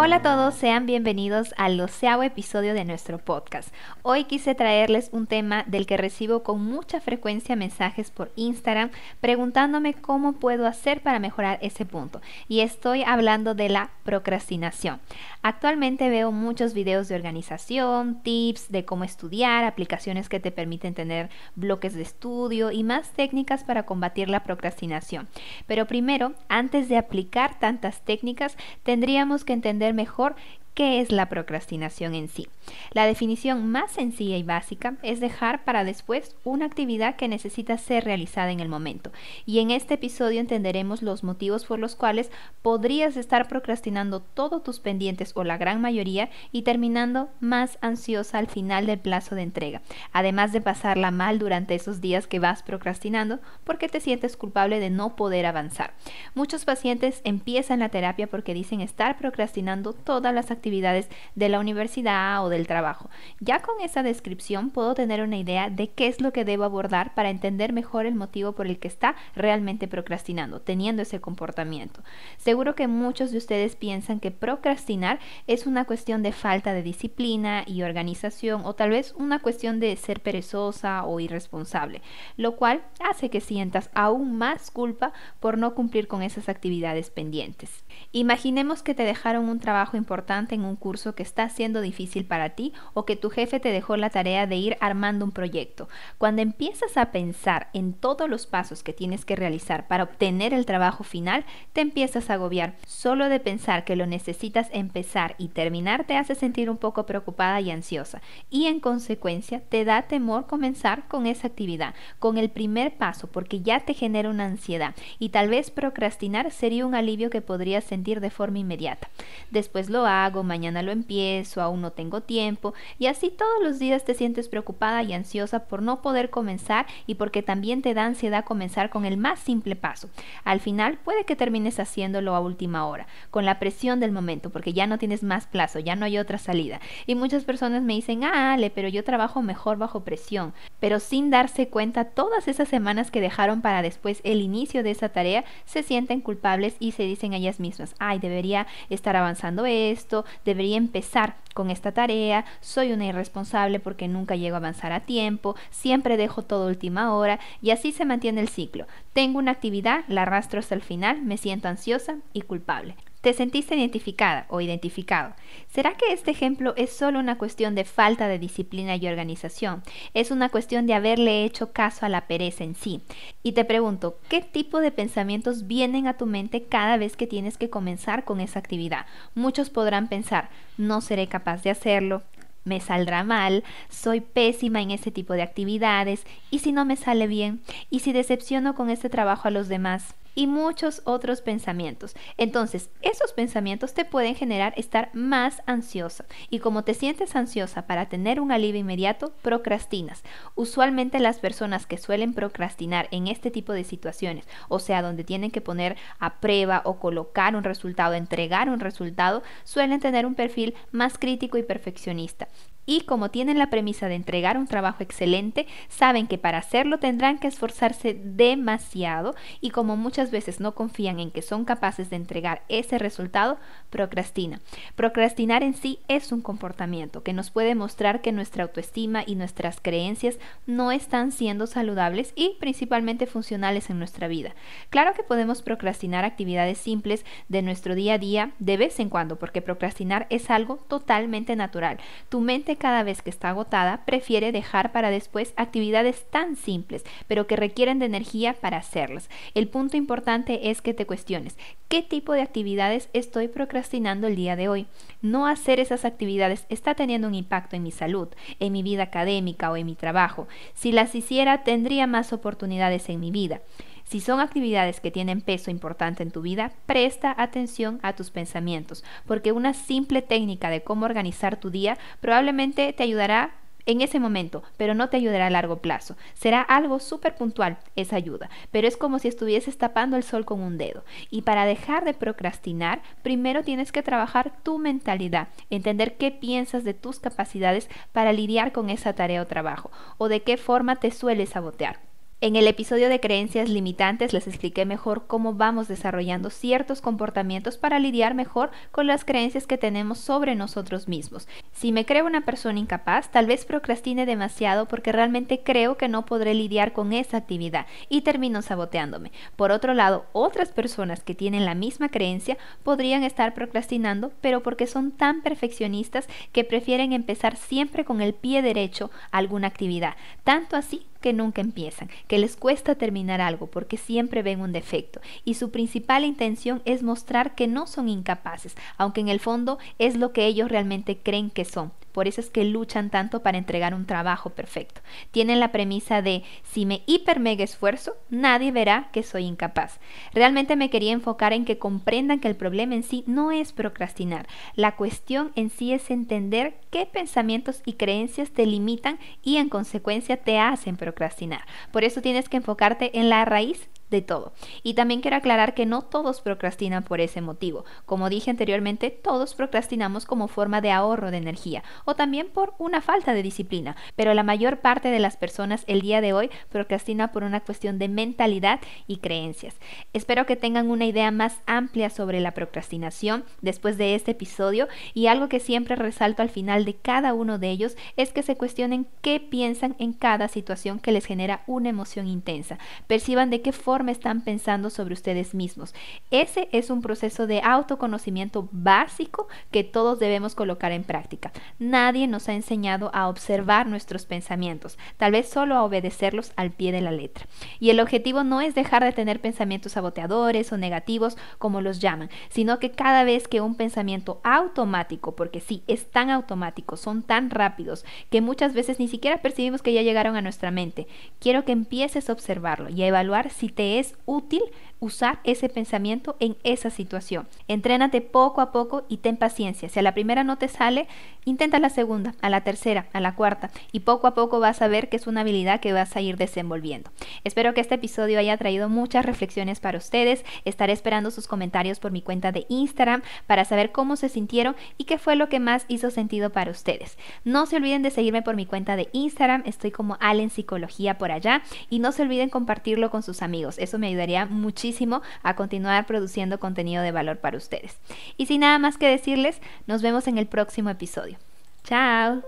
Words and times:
Hola 0.00 0.16
a 0.16 0.22
todos, 0.22 0.54
sean 0.54 0.86
bienvenidos 0.86 1.52
al 1.56 1.76
doceavo 1.76 2.22
episodio 2.22 2.72
de 2.72 2.84
nuestro 2.84 3.18
podcast. 3.18 3.74
Hoy 4.02 4.26
quise 4.26 4.54
traerles 4.54 5.08
un 5.10 5.26
tema 5.26 5.64
del 5.66 5.86
que 5.86 5.96
recibo 5.96 6.44
con 6.44 6.64
mucha 6.64 7.00
frecuencia 7.00 7.56
mensajes 7.56 8.12
por 8.12 8.30
Instagram 8.36 8.90
preguntándome 9.20 9.94
cómo 9.94 10.34
puedo 10.34 10.68
hacer 10.68 11.00
para 11.00 11.18
mejorar 11.18 11.58
ese 11.62 11.84
punto. 11.84 12.20
Y 12.46 12.60
estoy 12.60 13.02
hablando 13.02 13.56
de 13.56 13.70
la 13.70 13.90
procrastinación. 14.04 15.00
Actualmente 15.42 16.08
veo 16.10 16.30
muchos 16.30 16.74
videos 16.74 17.08
de 17.08 17.16
organización, 17.16 18.22
tips 18.22 18.70
de 18.70 18.84
cómo 18.84 19.02
estudiar, 19.02 19.64
aplicaciones 19.64 20.28
que 20.28 20.38
te 20.38 20.52
permiten 20.52 20.94
tener 20.94 21.28
bloques 21.56 21.94
de 21.94 22.02
estudio 22.02 22.70
y 22.70 22.84
más 22.84 23.10
técnicas 23.14 23.64
para 23.64 23.84
combatir 23.84 24.28
la 24.28 24.44
procrastinación. 24.44 25.26
Pero 25.66 25.86
primero, 25.88 26.34
antes 26.48 26.88
de 26.88 26.98
aplicar 26.98 27.58
tantas 27.58 28.02
técnicas, 28.02 28.56
tendríamos 28.84 29.44
que 29.44 29.54
entender 29.54 29.88
mejor 29.98 30.36
¿Qué 30.78 31.00
es 31.00 31.10
la 31.10 31.28
procrastinación 31.28 32.14
en 32.14 32.28
sí? 32.28 32.46
La 32.92 33.04
definición 33.04 33.68
más 33.68 33.90
sencilla 33.90 34.36
y 34.36 34.44
básica 34.44 34.94
es 35.02 35.18
dejar 35.18 35.64
para 35.64 35.82
después 35.82 36.36
una 36.44 36.66
actividad 36.66 37.16
que 37.16 37.26
necesita 37.26 37.76
ser 37.78 38.04
realizada 38.04 38.52
en 38.52 38.60
el 38.60 38.68
momento. 38.68 39.10
Y 39.44 39.58
en 39.58 39.72
este 39.72 39.94
episodio 39.94 40.38
entenderemos 40.38 41.02
los 41.02 41.24
motivos 41.24 41.64
por 41.64 41.80
los 41.80 41.96
cuales 41.96 42.30
podrías 42.62 43.16
estar 43.16 43.48
procrastinando 43.48 44.20
todos 44.20 44.62
tus 44.62 44.78
pendientes 44.78 45.32
o 45.34 45.42
la 45.42 45.58
gran 45.58 45.80
mayoría 45.80 46.30
y 46.52 46.62
terminando 46.62 47.28
más 47.40 47.76
ansiosa 47.80 48.38
al 48.38 48.46
final 48.46 48.86
del 48.86 49.00
plazo 49.00 49.34
de 49.34 49.42
entrega, 49.42 49.82
además 50.12 50.52
de 50.52 50.60
pasarla 50.60 51.10
mal 51.10 51.40
durante 51.40 51.74
esos 51.74 52.00
días 52.00 52.28
que 52.28 52.38
vas 52.38 52.62
procrastinando 52.62 53.40
porque 53.64 53.88
te 53.88 53.98
sientes 53.98 54.36
culpable 54.36 54.78
de 54.78 54.90
no 54.90 55.16
poder 55.16 55.44
avanzar. 55.44 55.94
Muchos 56.36 56.64
pacientes 56.64 57.20
empiezan 57.24 57.80
la 57.80 57.88
terapia 57.88 58.28
porque 58.28 58.54
dicen 58.54 58.80
estar 58.80 59.18
procrastinando 59.18 59.92
todas 59.92 60.32
las 60.32 60.52
actividades 60.52 60.67
de 60.70 61.48
la 61.48 61.60
universidad 61.60 62.44
o 62.44 62.48
del 62.48 62.66
trabajo. 62.66 63.10
Ya 63.40 63.60
con 63.60 63.80
esa 63.80 64.02
descripción 64.02 64.70
puedo 64.70 64.94
tener 64.94 65.22
una 65.22 65.36
idea 65.36 65.70
de 65.70 65.90
qué 65.90 66.06
es 66.06 66.20
lo 66.20 66.32
que 66.32 66.44
debo 66.44 66.64
abordar 66.64 67.14
para 67.14 67.30
entender 67.30 67.72
mejor 67.72 68.06
el 68.06 68.14
motivo 68.14 68.52
por 68.52 68.66
el 68.66 68.78
que 68.78 68.88
está 68.88 69.16
realmente 69.34 69.88
procrastinando, 69.88 70.60
teniendo 70.60 71.02
ese 71.02 71.20
comportamiento. 71.20 72.02
Seguro 72.36 72.74
que 72.74 72.88
muchos 72.88 73.30
de 73.30 73.38
ustedes 73.38 73.76
piensan 73.76 74.20
que 74.20 74.30
procrastinar 74.30 75.18
es 75.46 75.66
una 75.66 75.84
cuestión 75.84 76.22
de 76.22 76.32
falta 76.32 76.72
de 76.72 76.82
disciplina 76.82 77.64
y 77.66 77.82
organización 77.82 78.62
o 78.64 78.74
tal 78.74 78.90
vez 78.90 79.14
una 79.16 79.38
cuestión 79.38 79.80
de 79.80 79.96
ser 79.96 80.20
perezosa 80.20 81.04
o 81.04 81.20
irresponsable, 81.20 82.02
lo 82.36 82.56
cual 82.56 82.82
hace 83.08 83.30
que 83.30 83.40
sientas 83.40 83.90
aún 83.94 84.36
más 84.36 84.70
culpa 84.70 85.12
por 85.40 85.58
no 85.58 85.74
cumplir 85.74 86.08
con 86.08 86.22
esas 86.22 86.48
actividades 86.48 87.10
pendientes. 87.10 87.84
Imaginemos 88.12 88.82
que 88.82 88.94
te 88.94 89.04
dejaron 89.04 89.48
un 89.48 89.60
trabajo 89.60 89.96
importante 89.96 90.57
en 90.58 90.64
un 90.64 90.76
curso 90.76 91.14
que 91.14 91.22
está 91.22 91.48
siendo 91.48 91.80
difícil 91.80 92.24
para 92.24 92.50
ti 92.50 92.72
o 92.94 93.04
que 93.04 93.16
tu 93.16 93.30
jefe 93.30 93.60
te 93.60 93.70
dejó 93.70 93.96
la 93.96 94.10
tarea 94.10 94.46
de 94.46 94.56
ir 94.56 94.76
armando 94.80 95.24
un 95.24 95.32
proyecto. 95.32 95.88
Cuando 96.18 96.42
empiezas 96.42 96.96
a 96.96 97.12
pensar 97.12 97.68
en 97.72 97.92
todos 97.92 98.28
los 98.28 98.46
pasos 98.46 98.82
que 98.82 98.92
tienes 98.92 99.24
que 99.24 99.36
realizar 99.36 99.88
para 99.88 100.04
obtener 100.04 100.52
el 100.52 100.66
trabajo 100.66 101.04
final, 101.04 101.44
te 101.72 101.80
empiezas 101.80 102.30
a 102.30 102.34
agobiar. 102.34 102.74
Solo 102.86 103.28
de 103.28 103.40
pensar 103.40 103.84
que 103.84 103.96
lo 103.96 104.06
necesitas 104.06 104.68
empezar 104.72 105.34
y 105.38 105.48
terminar 105.48 106.04
te 106.04 106.16
hace 106.16 106.34
sentir 106.34 106.70
un 106.70 106.76
poco 106.76 107.06
preocupada 107.06 107.60
y 107.60 107.70
ansiosa 107.70 108.20
y 108.50 108.66
en 108.66 108.80
consecuencia 108.80 109.60
te 109.68 109.84
da 109.84 110.02
temor 110.02 110.46
comenzar 110.46 111.06
con 111.08 111.26
esa 111.26 111.46
actividad, 111.46 111.94
con 112.18 112.38
el 112.38 112.50
primer 112.50 112.96
paso 112.96 113.28
porque 113.28 113.60
ya 113.60 113.80
te 113.80 113.94
genera 113.94 114.30
una 114.30 114.44
ansiedad 114.44 114.94
y 115.18 115.30
tal 115.30 115.48
vez 115.48 115.70
procrastinar 115.70 116.50
sería 116.50 116.86
un 116.86 116.94
alivio 116.94 117.30
que 117.30 117.42
podrías 117.42 117.84
sentir 117.84 118.20
de 118.20 118.30
forma 118.30 118.58
inmediata. 118.58 119.08
Después 119.50 119.90
lo 119.90 120.06
hago, 120.06 120.37
mañana 120.42 120.82
lo 120.82 120.92
empiezo, 120.92 121.62
aún 121.62 121.80
no 121.80 121.92
tengo 121.92 122.22
tiempo, 122.22 122.74
y 122.98 123.06
así 123.06 123.30
todos 123.30 123.62
los 123.62 123.78
días 123.78 124.04
te 124.04 124.14
sientes 124.14 124.48
preocupada 124.48 125.02
y 125.02 125.12
ansiosa 125.12 125.66
por 125.66 125.82
no 125.82 126.02
poder 126.02 126.30
comenzar 126.30 126.86
y 127.06 127.14
porque 127.14 127.42
también 127.42 127.82
te 127.82 127.94
da 127.94 128.04
ansiedad 128.04 128.44
comenzar 128.44 128.90
con 128.90 129.04
el 129.04 129.16
más 129.16 129.38
simple 129.38 129.76
paso. 129.76 130.10
Al 130.44 130.60
final 130.60 130.98
puede 130.98 131.24
que 131.24 131.36
termines 131.36 131.80
haciéndolo 131.80 132.34
a 132.34 132.40
última 132.40 132.86
hora, 132.86 133.06
con 133.30 133.44
la 133.44 133.58
presión 133.58 134.00
del 134.00 134.12
momento, 134.12 134.50
porque 134.50 134.72
ya 134.72 134.86
no 134.86 134.98
tienes 134.98 135.22
más 135.22 135.46
plazo, 135.46 135.78
ya 135.78 135.96
no 135.96 136.04
hay 136.04 136.18
otra 136.18 136.38
salida. 136.38 136.80
Y 137.06 137.14
muchas 137.14 137.44
personas 137.44 137.82
me 137.82 137.94
dicen, 137.94 138.24
ah, 138.24 138.52
Ale, 138.52 138.70
pero 138.70 138.88
yo 138.88 139.04
trabajo 139.04 139.42
mejor 139.42 139.78
bajo 139.78 140.04
presión, 140.04 140.52
pero 140.80 141.00
sin 141.00 141.30
darse 141.30 141.68
cuenta 141.68 142.04
todas 142.04 142.48
esas 142.48 142.68
semanas 142.68 143.10
que 143.10 143.20
dejaron 143.20 143.62
para 143.62 143.82
después 143.82 144.20
el 144.24 144.40
inicio 144.40 144.82
de 144.82 144.90
esa 144.90 145.08
tarea, 145.10 145.44
se 145.64 145.82
sienten 145.82 146.20
culpables 146.20 146.76
y 146.78 146.92
se 146.92 147.04
dicen 147.04 147.32
a 147.32 147.36
ellas 147.36 147.60
mismas, 147.60 147.94
ay, 147.98 148.18
debería 148.18 148.66
estar 148.90 149.16
avanzando 149.16 149.66
esto, 149.66 150.24
debería 150.44 150.76
empezar 150.76 151.36
con 151.54 151.70
esta 151.70 151.92
tarea, 151.92 152.44
soy 152.60 152.92
una 152.92 153.06
irresponsable 153.06 153.80
porque 153.80 154.08
nunca 154.08 154.36
llego 154.36 154.56
a 154.56 154.58
avanzar 154.58 154.92
a 154.92 155.00
tiempo, 155.00 155.56
siempre 155.70 156.16
dejo 156.16 156.42
todo 156.42 156.68
última 156.68 157.14
hora 157.14 157.40
y 157.60 157.70
así 157.70 157.92
se 157.92 158.04
mantiene 158.04 158.40
el 158.40 158.48
ciclo. 158.48 158.86
Tengo 159.12 159.38
una 159.38 159.52
actividad, 159.52 160.04
la 160.08 160.22
arrastro 160.22 160.60
hasta 160.60 160.74
el 160.74 160.82
final, 160.82 161.22
me 161.22 161.36
siento 161.36 161.68
ansiosa 161.68 162.16
y 162.32 162.42
culpable. 162.42 162.94
¿Te 163.28 163.34
sentiste 163.34 163.76
identificada 163.76 164.46
o 164.48 164.62
identificado? 164.62 165.34
¿Será 165.68 165.92
que 165.98 166.14
este 166.14 166.30
ejemplo 166.30 166.72
es 166.78 166.88
solo 166.88 167.18
una 167.18 167.36
cuestión 167.36 167.74
de 167.74 167.84
falta 167.84 168.26
de 168.26 168.38
disciplina 168.38 168.96
y 168.96 169.06
organización? 169.06 169.82
Es 170.14 170.30
una 170.30 170.48
cuestión 170.48 170.86
de 170.86 170.94
haberle 170.94 171.44
hecho 171.44 171.70
caso 171.74 172.06
a 172.06 172.08
la 172.08 172.26
pereza 172.26 172.64
en 172.64 172.74
sí. 172.74 173.02
Y 173.42 173.52
te 173.52 173.66
pregunto, 173.66 174.18
¿qué 174.30 174.40
tipo 174.40 174.80
de 174.80 174.92
pensamientos 174.92 175.66
vienen 175.66 176.06
a 176.06 176.16
tu 176.16 176.24
mente 176.24 176.64
cada 176.64 176.96
vez 176.96 177.18
que 177.18 177.26
tienes 177.26 177.58
que 177.58 177.68
comenzar 177.68 178.24
con 178.24 178.40
esa 178.40 178.60
actividad? 178.60 179.04
Muchos 179.34 179.68
podrán 179.68 180.08
pensar, 180.08 180.48
no 180.78 181.02
seré 181.02 181.26
capaz 181.26 181.62
de 181.62 181.68
hacerlo, 181.68 182.22
me 182.64 182.80
saldrá 182.80 183.24
mal, 183.24 183.62
soy 183.90 184.22
pésima 184.22 184.80
en 184.80 184.90
ese 184.90 185.10
tipo 185.10 185.34
de 185.34 185.42
actividades, 185.42 186.24
y 186.50 186.60
si 186.60 186.72
no 186.72 186.86
me 186.86 186.96
sale 186.96 187.26
bien, 187.26 187.60
y 187.90 187.98
si 187.98 188.14
decepciono 188.14 188.74
con 188.74 188.88
este 188.88 189.10
trabajo 189.10 189.48
a 189.48 189.50
los 189.50 189.68
demás, 189.68 190.14
y 190.38 190.46
muchos 190.46 191.02
otros 191.04 191.40
pensamientos. 191.40 192.14
Entonces, 192.36 192.90
esos 193.02 193.32
pensamientos 193.32 193.92
te 193.92 194.04
pueden 194.04 194.36
generar 194.36 194.72
estar 194.76 195.10
más 195.12 195.62
ansiosa. 195.66 196.26
Y 196.48 196.60
como 196.60 196.84
te 196.84 196.94
sientes 196.94 197.34
ansiosa 197.34 197.88
para 197.88 198.08
tener 198.08 198.40
un 198.40 198.52
alivio 198.52 198.80
inmediato, 198.80 199.32
procrastinas. 199.42 200.22
Usualmente 200.54 201.18
las 201.18 201.40
personas 201.40 201.86
que 201.86 201.98
suelen 201.98 202.34
procrastinar 202.34 203.08
en 203.10 203.26
este 203.26 203.50
tipo 203.50 203.72
de 203.72 203.82
situaciones, 203.82 204.46
o 204.68 204.78
sea, 204.78 205.02
donde 205.02 205.24
tienen 205.24 205.50
que 205.50 205.60
poner 205.60 205.96
a 206.20 206.38
prueba 206.38 206.82
o 206.84 207.00
colocar 207.00 207.56
un 207.56 207.64
resultado, 207.64 208.14
entregar 208.14 208.70
un 208.70 208.78
resultado, 208.78 209.42
suelen 209.64 209.98
tener 209.98 210.24
un 210.24 210.36
perfil 210.36 210.76
más 210.92 211.18
crítico 211.18 211.58
y 211.58 211.64
perfeccionista 211.64 212.46
y 212.88 213.02
como 213.02 213.30
tienen 213.30 213.58
la 213.58 213.68
premisa 213.68 214.08
de 214.08 214.14
entregar 214.14 214.56
un 214.56 214.66
trabajo 214.66 215.02
excelente, 215.02 215.66
saben 215.90 216.26
que 216.26 216.38
para 216.38 216.56
hacerlo 216.56 216.98
tendrán 216.98 217.38
que 217.38 217.46
esforzarse 217.46 218.14
demasiado 218.14 219.34
y 219.60 219.70
como 219.70 219.94
muchas 219.98 220.30
veces 220.30 220.58
no 220.58 220.74
confían 220.74 221.20
en 221.20 221.30
que 221.30 221.42
son 221.42 221.66
capaces 221.66 222.08
de 222.08 222.16
entregar 222.16 222.62
ese 222.70 222.96
resultado, 222.96 223.58
procrastina. 223.90 224.60
Procrastinar 224.96 225.62
en 225.62 225.74
sí 225.74 225.98
es 226.08 226.32
un 226.32 226.40
comportamiento 226.40 227.22
que 227.22 227.34
nos 227.34 227.50
puede 227.50 227.74
mostrar 227.74 228.22
que 228.22 228.32
nuestra 228.32 228.62
autoestima 228.62 229.22
y 229.26 229.34
nuestras 229.34 229.82
creencias 229.82 230.38
no 230.66 230.90
están 230.90 231.30
siendo 231.30 231.66
saludables 231.66 232.32
y 232.36 232.56
principalmente 232.58 233.26
funcionales 233.26 233.90
en 233.90 233.98
nuestra 233.98 234.28
vida. 234.28 234.54
Claro 234.88 235.12
que 235.12 235.22
podemos 235.22 235.60
procrastinar 235.60 236.24
actividades 236.24 236.78
simples 236.78 237.26
de 237.48 237.60
nuestro 237.60 237.94
día 237.94 238.14
a 238.14 238.18
día 238.18 238.52
de 238.60 238.78
vez 238.78 238.98
en 238.98 239.10
cuando, 239.10 239.38
porque 239.38 239.60
procrastinar 239.60 240.26
es 240.30 240.48
algo 240.48 240.76
totalmente 240.88 241.54
natural. 241.54 241.98
Tu 242.30 242.40
mente 242.40 242.77
cada 242.78 243.02
vez 243.02 243.22
que 243.22 243.30
está 243.30 243.50
agotada 243.50 244.04
prefiere 244.06 244.52
dejar 244.52 244.92
para 244.92 245.10
después 245.10 245.52
actividades 245.56 246.24
tan 246.30 246.56
simples, 246.56 247.04
pero 247.26 247.46
que 247.46 247.56
requieren 247.56 247.98
de 247.98 248.06
energía 248.06 248.54
para 248.54 248.78
hacerlas. 248.78 249.28
El 249.54 249.68
punto 249.68 249.96
importante 249.96 250.70
es 250.70 250.80
que 250.80 250.94
te 250.94 251.06
cuestiones, 251.06 251.56
¿qué 251.88 252.02
tipo 252.02 252.32
de 252.32 252.42
actividades 252.42 253.08
estoy 253.12 253.48
procrastinando 253.48 254.26
el 254.26 254.36
día 254.36 254.56
de 254.56 254.68
hoy? 254.68 254.86
No 255.20 255.46
hacer 255.46 255.80
esas 255.80 256.04
actividades 256.04 256.66
está 256.68 256.94
teniendo 256.94 257.28
un 257.28 257.34
impacto 257.34 257.76
en 257.76 257.82
mi 257.82 257.90
salud, 257.90 258.28
en 258.60 258.72
mi 258.72 258.82
vida 258.82 259.04
académica 259.04 259.70
o 259.70 259.76
en 259.76 259.86
mi 259.86 259.94
trabajo. 259.94 260.48
Si 260.74 260.92
las 260.92 261.14
hiciera, 261.14 261.64
tendría 261.64 262.06
más 262.06 262.32
oportunidades 262.32 263.08
en 263.08 263.20
mi 263.20 263.30
vida. 263.30 263.60
Si 264.08 264.22
son 264.22 264.40
actividades 264.40 265.00
que 265.00 265.10
tienen 265.10 265.42
peso 265.42 265.70
importante 265.70 266.22
en 266.22 266.30
tu 266.30 266.40
vida, 266.40 266.72
presta 266.86 267.34
atención 267.36 268.00
a 268.02 268.14
tus 268.14 268.30
pensamientos, 268.30 269.04
porque 269.26 269.52
una 269.52 269.74
simple 269.74 270.22
técnica 270.22 270.70
de 270.70 270.82
cómo 270.82 271.04
organizar 271.04 271.60
tu 271.60 271.68
día 271.68 271.98
probablemente 272.22 272.90
te 272.94 273.02
ayudará 273.02 273.50
en 273.84 274.00
ese 274.00 274.18
momento, 274.18 274.62
pero 274.78 274.94
no 274.94 275.10
te 275.10 275.18
ayudará 275.18 275.48
a 275.48 275.50
largo 275.50 275.82
plazo. 275.82 276.16
Será 276.32 276.62
algo 276.62 277.00
súper 277.00 277.34
puntual 277.34 277.76
esa 277.96 278.16
ayuda, 278.16 278.48
pero 278.70 278.88
es 278.88 278.96
como 278.96 279.18
si 279.18 279.28
estuvieses 279.28 279.76
tapando 279.76 280.16
el 280.16 280.22
sol 280.22 280.46
con 280.46 280.60
un 280.60 280.78
dedo. 280.78 281.04
Y 281.28 281.42
para 281.42 281.66
dejar 281.66 282.06
de 282.06 282.14
procrastinar, 282.14 283.02
primero 283.22 283.62
tienes 283.62 283.92
que 283.92 284.02
trabajar 284.02 284.54
tu 284.62 284.78
mentalidad, 284.78 285.48
entender 285.68 286.16
qué 286.16 286.30
piensas 286.30 286.82
de 286.82 286.94
tus 286.94 287.20
capacidades 287.20 287.90
para 288.12 288.32
lidiar 288.32 288.72
con 288.72 288.88
esa 288.88 289.12
tarea 289.12 289.42
o 289.42 289.46
trabajo, 289.46 289.90
o 290.16 290.28
de 290.28 290.40
qué 290.40 290.56
forma 290.56 290.96
te 290.96 291.10
sueles 291.10 291.50
sabotear. 291.50 292.07
En 292.40 292.54
el 292.54 292.68
episodio 292.68 293.08
de 293.08 293.18
creencias 293.18 293.68
limitantes 293.68 294.32
les 294.32 294.46
expliqué 294.46 294.84
mejor 294.84 295.26
cómo 295.26 295.54
vamos 295.54 295.88
desarrollando 295.88 296.50
ciertos 296.50 297.00
comportamientos 297.00 297.78
para 297.78 297.98
lidiar 297.98 298.34
mejor 298.34 298.70
con 298.92 299.08
las 299.08 299.24
creencias 299.24 299.66
que 299.66 299.76
tenemos 299.76 300.18
sobre 300.18 300.54
nosotros 300.54 301.08
mismos. 301.08 301.48
Si 301.72 301.90
me 301.90 302.06
creo 302.06 302.26
una 302.26 302.44
persona 302.44 302.78
incapaz, 302.78 303.32
tal 303.32 303.46
vez 303.46 303.64
procrastine 303.64 304.24
demasiado 304.24 304.86
porque 304.86 305.10
realmente 305.10 305.64
creo 305.64 305.96
que 305.96 306.06
no 306.06 306.26
podré 306.26 306.54
lidiar 306.54 306.92
con 306.92 307.12
esa 307.12 307.38
actividad 307.38 307.86
y 308.08 308.20
termino 308.20 308.62
saboteándome. 308.62 309.32
Por 309.56 309.72
otro 309.72 309.92
lado, 309.92 310.26
otras 310.32 310.68
personas 310.68 311.24
que 311.24 311.34
tienen 311.34 311.64
la 311.64 311.74
misma 311.74 312.08
creencia 312.08 312.56
podrían 312.84 313.24
estar 313.24 313.52
procrastinando, 313.52 314.30
pero 314.40 314.62
porque 314.62 314.86
son 314.86 315.10
tan 315.10 315.42
perfeccionistas 315.42 316.28
que 316.52 316.62
prefieren 316.62 317.12
empezar 317.12 317.56
siempre 317.56 318.04
con 318.04 318.20
el 318.20 318.32
pie 318.32 318.62
derecho 318.62 319.10
alguna 319.32 319.66
actividad, 319.66 320.14
tanto 320.44 320.76
así 320.76 321.04
que 321.20 321.32
nunca 321.32 321.60
empiezan, 321.60 322.10
que 322.26 322.38
les 322.38 322.56
cuesta 322.56 322.94
terminar 322.94 323.40
algo 323.40 323.66
porque 323.66 323.96
siempre 323.96 324.42
ven 324.42 324.60
un 324.60 324.72
defecto 324.72 325.20
y 325.44 325.54
su 325.54 325.70
principal 325.70 326.24
intención 326.24 326.82
es 326.84 327.02
mostrar 327.02 327.54
que 327.54 327.66
no 327.66 327.86
son 327.86 328.08
incapaces, 328.08 328.76
aunque 328.96 329.20
en 329.20 329.28
el 329.28 329.40
fondo 329.40 329.78
es 329.98 330.16
lo 330.16 330.32
que 330.32 330.46
ellos 330.46 330.70
realmente 330.70 331.18
creen 331.18 331.50
que 331.50 331.64
son. 331.64 331.92
Por 332.12 332.28
eso 332.28 332.40
es 332.40 332.50
que 332.50 332.64
luchan 332.64 333.10
tanto 333.10 333.42
para 333.42 333.58
entregar 333.58 333.94
un 333.94 334.06
trabajo 334.06 334.50
perfecto. 334.50 335.00
Tienen 335.30 335.60
la 335.60 335.72
premisa 335.72 336.22
de 336.22 336.42
si 336.62 336.86
me 336.86 337.02
hiper 337.06 337.40
mega 337.40 337.64
esfuerzo, 337.64 338.16
nadie 338.30 338.72
verá 338.72 339.08
que 339.12 339.22
soy 339.22 339.44
incapaz. 339.44 340.00
Realmente 340.32 340.76
me 340.76 340.90
quería 340.90 341.12
enfocar 341.12 341.52
en 341.52 341.64
que 341.64 341.78
comprendan 341.78 342.40
que 342.40 342.48
el 342.48 342.56
problema 342.56 342.94
en 342.94 343.02
sí 343.02 343.24
no 343.26 343.52
es 343.52 343.72
procrastinar. 343.72 344.46
La 344.74 344.96
cuestión 344.96 345.52
en 345.54 345.70
sí 345.70 345.92
es 345.92 346.10
entender 346.10 346.74
qué 346.90 347.06
pensamientos 347.06 347.82
y 347.84 347.94
creencias 347.94 348.50
te 348.50 348.66
limitan 348.66 349.18
y 349.42 349.56
en 349.56 349.68
consecuencia 349.68 350.36
te 350.36 350.58
hacen 350.58 350.96
procrastinar. 350.96 351.62
Por 351.92 352.04
eso 352.04 352.22
tienes 352.22 352.48
que 352.48 352.58
enfocarte 352.58 353.18
en 353.18 353.28
la 353.28 353.44
raíz 353.44 353.88
de 354.10 354.22
todo. 354.22 354.52
Y 354.82 354.94
también 354.94 355.20
quiero 355.20 355.36
aclarar 355.36 355.74
que 355.74 355.86
no 355.86 356.02
todos 356.02 356.40
procrastinan 356.40 357.02
por 357.02 357.20
ese 357.20 357.40
motivo. 357.40 357.84
Como 358.06 358.28
dije 358.28 358.50
anteriormente, 358.50 359.10
todos 359.10 359.54
procrastinamos 359.54 360.24
como 360.24 360.48
forma 360.48 360.80
de 360.80 360.90
ahorro 360.90 361.30
de 361.30 361.36
energía 361.38 361.82
o 362.04 362.14
también 362.14 362.48
por 362.48 362.74
una 362.78 363.00
falta 363.00 363.34
de 363.34 363.42
disciplina, 363.42 363.96
pero 364.16 364.34
la 364.34 364.42
mayor 364.42 364.78
parte 364.78 365.08
de 365.08 365.18
las 365.18 365.36
personas 365.36 365.84
el 365.86 366.00
día 366.00 366.20
de 366.20 366.32
hoy 366.32 366.50
procrastina 366.70 367.32
por 367.32 367.44
una 367.44 367.60
cuestión 367.60 367.98
de 367.98 368.08
mentalidad 368.08 368.80
y 369.06 369.18
creencias. 369.18 369.76
Espero 370.12 370.46
que 370.46 370.56
tengan 370.56 370.90
una 370.90 371.06
idea 371.06 371.30
más 371.30 371.60
amplia 371.66 372.10
sobre 372.10 372.40
la 372.40 372.52
procrastinación 372.52 373.44
después 373.60 373.98
de 373.98 374.14
este 374.14 374.32
episodio 374.32 374.88
y 375.14 375.26
algo 375.26 375.48
que 375.48 375.60
siempre 375.60 375.96
resalto 375.96 376.42
al 376.42 376.50
final 376.50 376.84
de 376.84 376.94
cada 376.94 377.34
uno 377.34 377.58
de 377.58 377.70
ellos 377.70 377.96
es 378.16 378.32
que 378.32 378.42
se 378.42 378.56
cuestionen 378.56 379.06
qué 379.22 379.40
piensan 379.40 379.96
en 379.98 380.12
cada 380.12 380.48
situación 380.48 380.98
que 380.98 381.12
les 381.12 381.24
genera 381.24 381.62
una 381.66 381.88
emoción 381.88 382.26
intensa. 382.26 382.78
Perciban 383.06 383.50
de 383.50 383.60
qué 383.60 383.72
forma 383.72 383.97
están 384.06 384.42
pensando 384.42 384.90
sobre 384.90 385.14
ustedes 385.14 385.54
mismos. 385.54 385.94
Ese 386.30 386.68
es 386.72 386.90
un 386.90 387.02
proceso 387.02 387.46
de 387.46 387.60
autoconocimiento 387.60 388.68
básico 388.70 389.48
que 389.70 389.82
todos 389.82 390.18
debemos 390.18 390.54
colocar 390.54 390.92
en 390.92 391.02
práctica. 391.02 391.52
Nadie 391.78 392.28
nos 392.28 392.48
ha 392.48 392.54
enseñado 392.54 393.10
a 393.12 393.28
observar 393.28 393.86
nuestros 393.86 394.26
pensamientos, 394.26 394.98
tal 395.16 395.32
vez 395.32 395.48
solo 395.48 395.74
a 395.74 395.82
obedecerlos 395.82 396.52
al 396.56 396.70
pie 396.70 396.92
de 396.92 397.00
la 397.00 397.10
letra. 397.10 397.46
Y 397.80 397.90
el 397.90 398.00
objetivo 398.00 398.44
no 398.44 398.60
es 398.60 398.74
dejar 398.74 399.02
de 399.02 399.12
tener 399.12 399.40
pensamientos 399.40 399.92
saboteadores 399.92 400.72
o 400.72 400.76
negativos, 400.76 401.36
como 401.58 401.80
los 401.80 401.98
llaman, 401.98 402.30
sino 402.48 402.78
que 402.78 402.90
cada 402.90 403.24
vez 403.24 403.48
que 403.48 403.60
un 403.60 403.74
pensamiento 403.74 404.40
automático, 404.44 405.34
porque 405.34 405.60
sí, 405.60 405.82
es 405.86 406.10
tan 406.10 406.30
automático, 406.30 406.96
son 406.96 407.22
tan 407.22 407.50
rápidos, 407.50 408.04
que 408.30 408.40
muchas 408.40 408.74
veces 408.74 408.98
ni 408.98 409.08
siquiera 409.08 409.42
percibimos 409.42 409.82
que 409.82 409.92
ya 409.92 410.02
llegaron 410.02 410.36
a 410.36 410.42
nuestra 410.42 410.70
mente, 410.70 411.06
quiero 411.40 411.64
que 411.64 411.72
empieces 411.72 412.28
a 412.28 412.32
observarlo 412.32 412.88
y 412.90 413.02
a 413.02 413.06
evaluar 413.06 413.50
si 413.50 413.68
te 413.68 413.87
es 413.88 414.14
útil 414.26 414.62
usar 415.00 415.38
ese 415.44 415.68
pensamiento 415.68 416.36
en 416.40 416.56
esa 416.64 416.90
situación. 416.90 417.46
Entrénate 417.68 418.20
poco 418.20 418.60
a 418.60 418.72
poco 418.72 419.04
y 419.08 419.18
ten 419.18 419.36
paciencia. 419.36 419.88
Si 419.88 419.98
a 419.98 420.02
la 420.02 420.14
primera 420.14 420.44
no 420.44 420.58
te 420.58 420.68
sale, 420.68 421.06
intenta 421.44 421.78
la 421.78 421.88
segunda, 421.88 422.34
a 422.40 422.50
la 422.50 422.62
tercera, 422.62 423.06
a 423.12 423.20
la 423.20 423.34
cuarta 423.34 423.70
y 423.92 424.00
poco 424.00 424.26
a 424.26 424.34
poco 424.34 424.60
vas 424.60 424.82
a 424.82 424.88
ver 424.88 425.08
que 425.08 425.16
es 425.16 425.26
una 425.26 425.42
habilidad 425.42 425.80
que 425.80 425.92
vas 425.92 426.16
a 426.16 426.20
ir 426.20 426.36
desenvolviendo. 426.36 427.10
Espero 427.44 427.74
que 427.74 427.80
este 427.80 427.94
episodio 427.94 428.38
haya 428.38 428.56
traído 428.56 428.88
muchas 428.88 429.24
reflexiones 429.24 429.80
para 429.80 429.98
ustedes. 429.98 430.44
Estaré 430.64 430.92
esperando 430.92 431.30
sus 431.30 431.46
comentarios 431.46 432.00
por 432.00 432.10
mi 432.10 432.22
cuenta 432.22 432.52
de 432.52 432.66
Instagram 432.68 433.22
para 433.46 433.64
saber 433.64 433.92
cómo 433.92 434.16
se 434.16 434.28
sintieron 434.28 434.76
y 434.96 435.04
qué 435.04 435.18
fue 435.18 435.36
lo 435.36 435.48
que 435.48 435.60
más 435.60 435.84
hizo 435.88 436.10
sentido 436.10 436.50
para 436.50 436.70
ustedes. 436.70 437.16
No 437.44 437.66
se 437.66 437.76
olviden 437.76 438.02
de 438.02 438.10
seguirme 438.10 438.42
por 438.42 438.56
mi 438.56 438.66
cuenta 438.66 438.96
de 438.96 439.08
Instagram, 439.12 439.62
estoy 439.64 439.90
como 439.90 440.16
Allen 440.20 440.50
Psicología 440.50 441.18
por 441.18 441.30
allá 441.30 441.62
y 441.88 442.00
no 442.00 442.12
se 442.12 442.22
olviden 442.22 442.50
compartirlo 442.50 443.10
con 443.10 443.22
sus 443.22 443.42
amigos 443.42 443.77
eso 443.78 443.98
me 443.98 444.08
ayudaría 444.08 444.46
muchísimo 444.46 445.22
a 445.42 445.56
continuar 445.56 446.06
produciendo 446.06 446.60
contenido 446.60 447.02
de 447.02 447.12
valor 447.12 447.38
para 447.38 447.56
ustedes. 447.56 447.98
Y 448.36 448.46
sin 448.46 448.60
nada 448.60 448.78
más 448.78 448.98
que 448.98 449.08
decirles, 449.08 449.60
nos 449.86 450.02
vemos 450.02 450.26
en 450.26 450.38
el 450.38 450.46
próximo 450.46 450.90
episodio. 450.90 451.38
Chao. 451.84 452.42